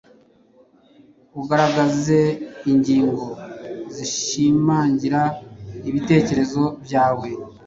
[1.39, 2.19] ugaragaze
[2.71, 3.25] ingingo
[3.95, 5.21] zishimangira
[5.89, 7.27] ibitekerezo byawe.